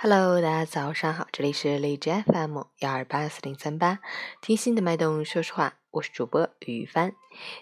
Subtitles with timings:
[0.00, 3.98] Hello，大家早上好，这里是荔枝 FM 幺二八四零三八，
[4.40, 7.16] 听心的脉动，说实话，我是主播雨帆。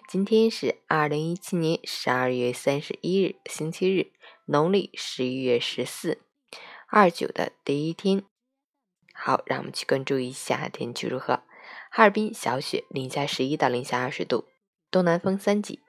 [0.06, 4.12] 今天是二零一七年十二月三十一日，星期日，
[4.44, 6.20] 农历十一月十四，
[6.88, 8.22] 二九的第一天。
[9.14, 11.40] 好，让我们去关注一下天气如何。
[11.90, 14.44] 哈尔滨小雪，零下十一到零下二十度，
[14.90, 15.80] 东南风三级，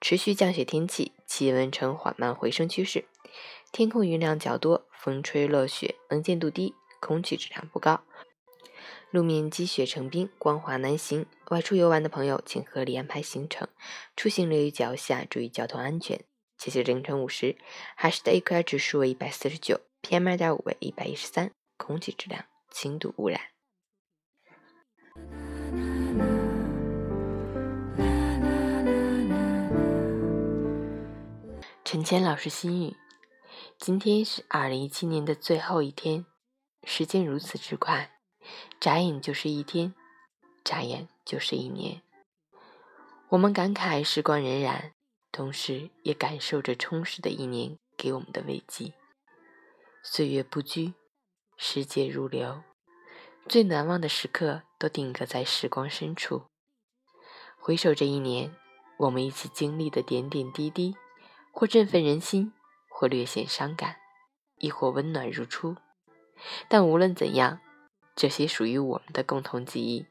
[0.00, 3.06] 持续降雪天气，气温呈缓慢回升趋势。
[3.76, 8.04] 天空云量较多，风吹落雪，能见度低，空气质量不高。
[9.10, 11.26] 路面积雪成冰，光滑难行。
[11.50, 13.68] 外出游玩的朋友，请合理安排行程，
[14.16, 16.24] 出行留意脚下，注意交通安全。
[16.56, 17.58] 截至凌晨五时，
[17.94, 23.38] 海市的 AQI 指数为一百四十九，PM 二点五为一百一十三，空气质量轻度污染。
[31.84, 32.96] 陈谦老师心语。
[33.78, 36.24] 今天是二零一七年的最后一天，
[36.84, 38.18] 时间如此之快，
[38.80, 39.94] 眨眼就是一天，
[40.64, 42.00] 眨眼就是一年。
[43.28, 44.92] 我们感慨时光荏苒，
[45.30, 48.94] 同时也感受着充实的一年给我们的慰藉。
[50.02, 50.94] 岁月不居，
[51.58, 52.62] 时节如流，
[53.46, 56.46] 最难忘的时刻都定格在时光深处。
[57.58, 58.56] 回首这一年，
[58.96, 60.96] 我们一起经历的点点滴滴，
[61.52, 62.54] 或振奋人心。
[62.98, 63.96] 或略显伤感，
[64.56, 65.76] 亦或温暖如初，
[66.66, 67.60] 但无论怎样，
[68.14, 70.06] 这些属于我们的共同记忆，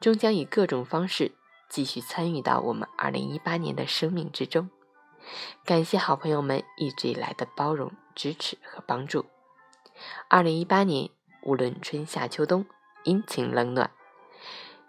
[0.00, 1.32] 终将以各种方式
[1.70, 4.68] 继续参与到我们2018年的生命之中。
[5.64, 9.24] 感谢好朋友们一直以来的包容、支持和帮助。
[10.28, 12.66] 2018年，无论春夏秋冬、
[13.04, 13.90] 阴晴冷暖，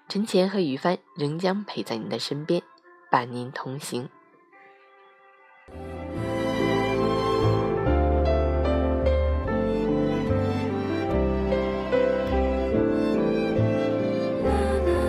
[0.09, 2.62] 陈前和雨帆仍将陪在您的身边，
[3.09, 4.09] 伴您同行。